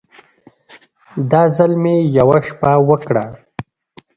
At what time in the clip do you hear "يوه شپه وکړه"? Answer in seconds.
2.17-3.25